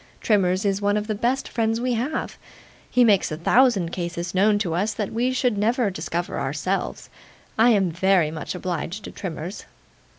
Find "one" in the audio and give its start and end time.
0.81-0.97